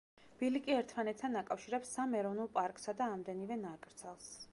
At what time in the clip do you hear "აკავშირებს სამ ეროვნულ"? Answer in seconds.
1.41-2.49